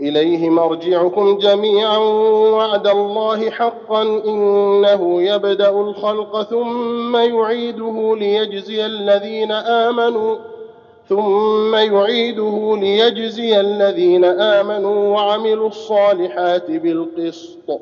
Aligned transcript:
إليه 0.00 0.50
مرجعكم 0.50 1.38
جميعا 1.38 1.98
وعد 2.56 2.86
الله 2.86 3.50
حقا 3.50 4.02
إنه 4.02 5.22
يبدأ 5.22 5.70
الخلق 5.70 6.42
ثم 6.42 7.16
يعيده 7.16 8.16
ليجزي 8.16 8.86
الذين 8.86 9.52
آمنوا 9.52 10.36
ثم 11.08 11.74
يعيده 11.74 12.76
ليجزي 12.76 13.60
الذين 13.60 14.24
آمنوا 14.24 15.14
وعملوا 15.14 15.68
الصالحات 15.68 16.70
بالقسط. 16.70 17.80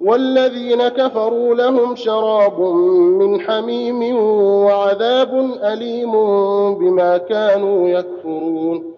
والذين 0.00 0.88
كفروا 0.88 1.54
لهم 1.54 1.96
شراب 1.96 2.60
من 3.20 3.40
حميم 3.40 4.16
وعذاب 4.64 5.50
أليم 5.62 6.12
بما 6.74 7.18
كانوا 7.18 7.88
يكفرون. 7.88 8.97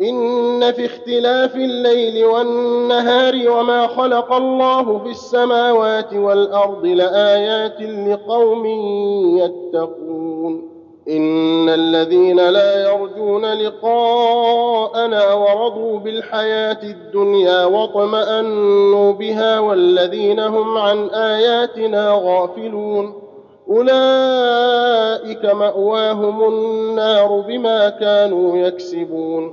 إن 0.00 0.72
في 0.72 0.86
اختلاف 0.86 1.56
الليل 1.56 2.24
والنهار 2.24 3.34
وما 3.48 3.86
خلق 3.86 4.32
الله 4.32 4.98
في 4.98 5.10
السماوات 5.10 6.14
والأرض 6.14 6.86
لآيات 6.86 7.80
لقوم 7.80 8.66
يتقون. 9.38 10.74
إن 11.08 11.68
الذين 11.68 12.48
لا 12.48 12.92
يرجون 12.92 13.44
لقاءنا 13.44 15.34
ورضوا 15.34 15.98
بالحياة 15.98 16.82
الدنيا 16.82 17.64
واطمأنوا 17.64 19.12
بها 19.12 19.60
والذين 19.60 20.40
هم 20.40 20.78
عن 20.78 21.08
آياتنا 21.08 22.20
غافلون. 22.24 23.14
أولئك 23.68 25.44
مأواهم 25.44 26.48
النار 26.48 27.44
بما 27.48 27.88
كانوا 27.88 28.56
يكسبون. 28.56 29.52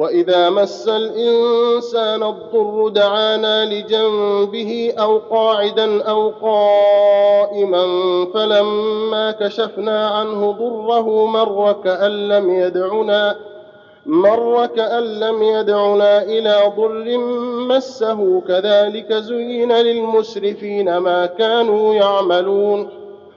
واذا 0.00 0.50
مس 0.50 0.88
الانسان 0.88 2.22
الضر 2.22 2.88
دعانا 2.88 3.64
لجنبه 3.64 4.92
أو 4.98 5.18
قاعدا 5.18 6.02
أو 6.02 6.28
قائما 6.42 7.84
فلما 8.34 9.30
كشفنا 9.30 10.08
عنه 10.08 10.52
ضره 10.52 11.26
مر 11.26 11.72
كان 11.84 12.28
لم 12.28 12.50
يدعنا 12.50 13.36
مر 14.06 14.66
كأن 14.66 15.02
لم 15.02 15.42
يدعنا 15.42 16.22
إلى 16.22 16.72
ضر 16.76 17.18
مسه 17.68 18.40
كذلك 18.48 19.12
زين 19.12 19.72
للمسرفين 19.72 20.96
ما 20.96 21.26
كانوا 21.26 21.94
يعملون 21.94 22.99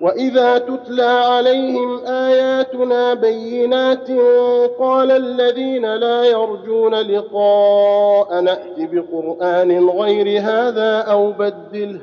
واذا 0.00 0.58
تتلى 0.58 1.02
عليهم 1.02 1.98
اياتنا 2.06 3.14
بينات 3.14 4.10
قال 4.78 5.10
الذين 5.10 5.94
لا 5.94 6.24
يرجون 6.24 6.94
لقاء 6.94 8.40
نات 8.40 8.76
بقران 8.78 9.88
غير 9.88 10.40
هذا 10.40 10.98
أو 10.98 11.32
بدله 11.32 12.00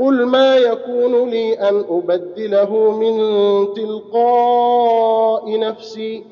قل 0.00 0.24
ما 0.26 0.56
يكون 0.56 1.30
لي 1.30 1.54
ان 1.54 1.84
ابدله 1.90 2.90
من 2.90 3.14
تلقاء 3.74 5.58
نفسي 5.58 6.24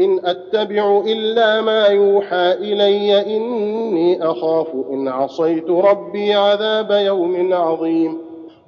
ان 0.00 0.20
اتبع 0.24 1.02
الا 1.06 1.60
ما 1.60 1.86
يوحى 1.86 2.52
الي 2.52 3.36
اني 3.36 4.30
اخاف 4.30 4.66
ان 4.90 5.08
عصيت 5.08 5.70
ربي 5.70 6.34
عذاب 6.34 6.90
يوم 6.90 7.54
عظيم 7.54 8.25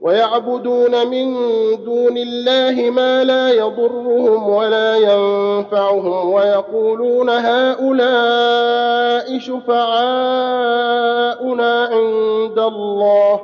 ويعبدون 0.00 1.06
من 1.06 1.34
دون 1.84 2.16
الله 2.18 2.90
ما 2.90 3.24
لا 3.24 3.50
يضرهم 3.50 4.48
ولا 4.48 4.96
ينفعهم 4.96 6.32
ويقولون 6.32 7.30
هؤلاء 7.30 8.86
شفعاؤنا 9.38 9.84
عند 11.84 12.58
الله 12.58 13.40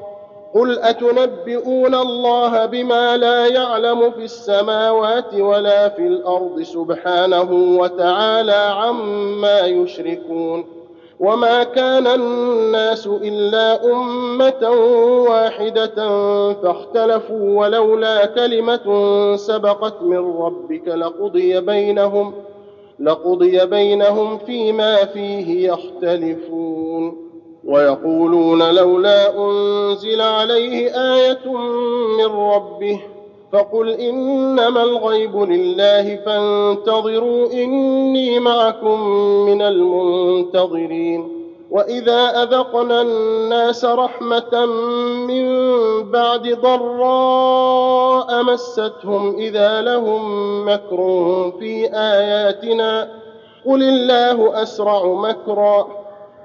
قل 0.54 0.78
أتنبئون 0.78 1.94
الله 1.94 2.66
بما 2.66 3.16
لا 3.16 3.46
يعلم 3.46 4.10
في 4.10 4.24
السماوات 4.24 5.34
ولا 5.34 5.88
في 5.88 6.06
الأرض 6.06 6.62
سبحانه 6.62 7.76
وتعالى 7.78 8.52
عما 8.76 9.60
يشركون 9.60 10.81
وما 11.20 11.64
كان 11.64 12.06
الناس 12.06 13.06
الا 13.06 13.84
امه 13.84 14.70
واحدة 15.28 15.94
فاختلفوا 16.52 17.60
ولولا 17.60 18.26
كلمه 18.26 18.86
سبقت 19.36 20.02
من 20.02 20.36
ربك 20.42 20.88
لقضي 20.88 21.60
بينهم 21.60 22.34
لقضي 23.00 23.66
بينهم 23.66 24.38
فيما 24.38 25.04
فيه 25.04 25.72
يختلفون 25.72 27.32
ويقولون 27.64 28.74
لولا 28.74 29.36
انزل 29.38 30.20
عليه 30.20 31.02
إيه 31.02 31.52
من 32.18 32.24
ربه 32.24 33.00
فقل 33.52 33.90
إنما 33.90 34.82
الغيب 34.82 35.36
لله 35.36 36.16
فانتظروا 36.16 37.52
إني 37.52 38.38
معكم 38.40 39.00
من 39.46 39.62
المنتظرين 39.62 41.42
وإذا 41.70 42.42
أذقنا 42.42 43.02
الناس 43.02 43.84
رحمة 43.84 44.66
من 45.26 45.46
بعد 46.10 46.48
ضراء 46.62 48.42
مستهم 48.42 49.34
إذا 49.36 49.80
لهم 49.80 50.22
مكر 50.68 50.98
في 51.60 51.90
آياتنا 51.94 53.08
قل 53.66 53.82
الله 53.82 54.62
أسرع 54.62 55.04
مكرا 55.06 55.86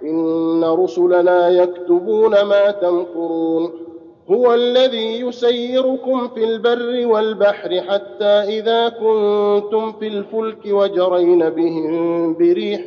إن 0.04 0.63
رسلنا 0.63 1.50
يكتبون 1.50 2.42
ما 2.42 2.71
تمكرون 2.71 3.87
هو 4.31 4.53
الذي 4.53 5.19
يسيركم 5.19 6.27
في 6.27 6.44
البر 6.44 7.07
والبحر 7.07 7.81
حتى 7.81 8.25
إذا 8.25 8.89
كنتم 8.89 9.91
في 9.91 10.07
الفلك 10.07 10.65
وجرين 10.65 11.50
بهم 11.50 12.33
بريح 12.33 12.81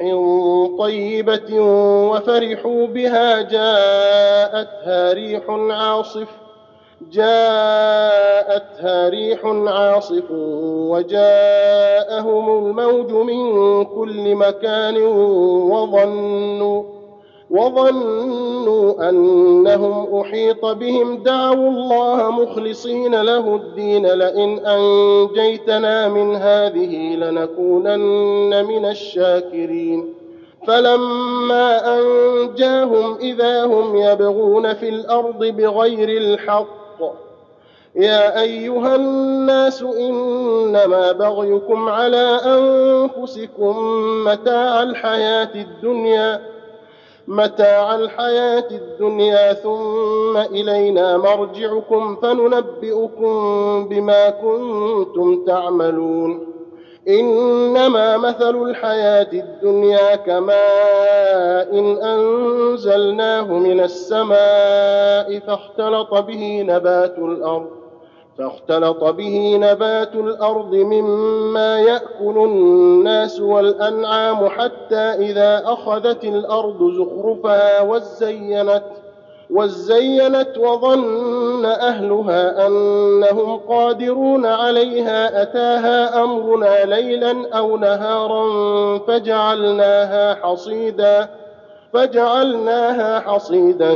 طيبة 0.78 1.60
وفرحوا 2.10 2.86
بها 2.86 3.40
جاءتها 3.42 5.12
ريح 5.12 5.42
عاصف 5.50 6.28
جاءتها 7.12 9.08
ريح 9.08 9.40
عاصف 9.46 10.30
وجاءهم 10.90 12.66
الموج 12.66 13.12
من 13.12 13.84
كل 13.84 14.34
مكان 14.34 14.96
وظنوا 15.72 16.99
وظنوا 17.50 19.08
أنهم 19.08 20.20
أحيط 20.20 20.66
بهم. 20.66 21.22
دعوا 21.22 21.70
الله 21.70 22.30
مخلصين 22.30 23.20
له 23.20 23.56
الدين. 23.56 24.06
لئن 24.06 24.66
أنجيتنا 24.66 26.08
من 26.08 26.36
هذه 26.36 27.14
لنكونن 27.16 28.64
من 28.64 28.84
الشاكرين. 28.84 30.14
فلما 30.66 31.98
أنجاهم 31.98 33.16
إذا 33.16 33.64
هم 33.64 33.96
يبغون 33.96 34.74
في 34.74 34.88
الأرض 34.88 35.44
بغير 35.44 36.08
الحق. 36.08 36.70
يا 37.96 38.40
أيها 38.40 38.96
الناس 38.96 39.82
إنما 39.82 41.12
بغيكم 41.12 41.88
على 41.88 42.40
أنفسكم 42.44 43.76
متاع 44.24 44.82
الحياة 44.82 45.50
الدنيا. 45.54 46.59
متاع 47.30 47.94
الحياة 47.94 48.68
الدنيا 48.70 49.52
ثم 49.52 50.36
إلينا 50.36 51.16
مرجعكم 51.16 52.16
فننبئكم 52.16 53.32
بما 53.88 54.30
كنتم 54.30 55.44
تعملون. 55.44 56.46
إنما 57.08 58.16
مثل 58.16 58.62
الحياة 58.62 59.28
الدنيا 59.32 60.16
كماء 60.16 61.78
إن 61.78 61.96
أنزلناه 62.02 63.52
من 63.52 63.80
السماء 63.80 65.38
فاختلط 65.38 66.14
به 66.14 66.62
نبات 66.62 67.18
الأرض. 67.18 67.79
فاختلط 68.38 69.04
به 69.04 69.56
نبات 69.60 70.14
الأرض 70.14 70.74
مما 70.74 71.78
يأكل 71.80 72.38
الناس 72.38 73.40
والأنعام 73.40 74.48
حتى 74.48 74.96
إذا 74.96 75.62
أخذت 75.66 76.24
الأرض 76.24 76.90
زخرفها 76.92 77.82
وزينت 77.82 78.82
وزينت 79.50 80.58
وظن 80.58 81.64
أهلها 81.64 82.66
أنهم 82.66 83.56
قادرون 83.56 84.46
عليها 84.46 85.42
أتاها 85.42 86.24
أمرنا 86.24 86.84
ليلا 86.84 87.58
أو 87.58 87.76
نهارا 87.76 88.48
فجعلناها 88.98 90.34
حصيدا 90.34 91.28
فجعلناها 91.92 93.20
حصيدا 93.20 93.94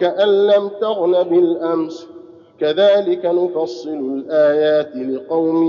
كأن 0.00 0.46
لم 0.46 0.70
تغن 0.80 1.22
بالأمس. 1.22 2.06
كذلك 2.60 3.24
نفصل 3.24 3.90
الآيات 3.90 4.96
لقوم 4.96 5.64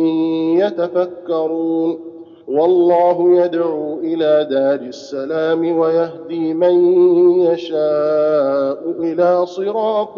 يتفكرون. 0.59 1.99
والله 2.47 3.45
يدعو 3.45 3.99
إلى 3.99 4.47
دار 4.49 4.79
السلام 4.87 5.77
ويهدي 5.77 6.53
من 6.53 6.93
يشاء 7.39 8.91
إلى 8.99 9.45
صراط 9.45 10.17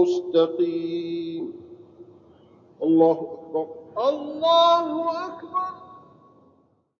مستقيم. 0.00 1.52
الله 2.82 3.12
أكبر. 3.12 3.66
الله 4.08 5.10
أكبر. 5.10 5.85